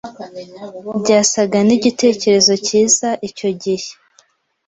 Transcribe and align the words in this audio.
Byasaga 1.01 1.57
nkigitekerezo 1.65 2.53
cyiza 2.65 3.09
icyo 3.27 3.49
gihe. 3.63 3.89